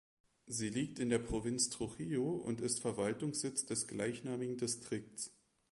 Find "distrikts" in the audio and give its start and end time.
4.57-5.29